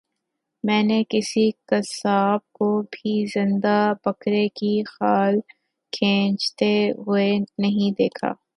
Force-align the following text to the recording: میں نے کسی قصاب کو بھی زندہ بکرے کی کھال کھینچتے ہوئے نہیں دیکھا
میں 0.63 0.81
نے 0.83 1.01
کسی 1.09 1.49
قصاب 1.67 2.39
کو 2.51 2.81
بھی 2.91 3.25
زندہ 3.33 3.77
بکرے 4.05 4.47
کی 4.55 4.81
کھال 4.87 5.39
کھینچتے 5.93 6.73
ہوئے 6.97 7.29
نہیں 7.59 7.91
دیکھا 7.97 8.31